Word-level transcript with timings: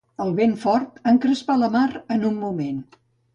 El 0.23 0.29
vent 0.37 0.53
fort 0.61 0.97
encrespà 1.11 1.59
la 1.65 1.69
mar 1.77 1.85
en 2.17 2.27
un 2.31 2.41
moment. 2.47 2.83